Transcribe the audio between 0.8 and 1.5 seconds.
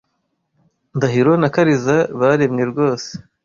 Ndahiro na